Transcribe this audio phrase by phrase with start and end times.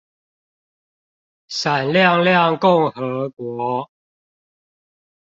[1.47, 3.91] 閃亮亮共和國